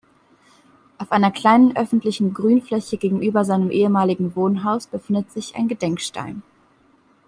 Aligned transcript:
Auf 0.97 1.11
einer 1.11 1.29
kleinen 1.29 1.77
öffentlichen 1.77 2.33
Grünfläche 2.33 2.97
gegenüber 2.97 3.45
seinem 3.45 3.69
ehemaligen 3.69 4.35
Wohnhaus 4.35 4.87
befindet 4.87 5.29
sich 5.31 5.55
ein 5.55 5.67
Gedenkstein. 5.67 6.41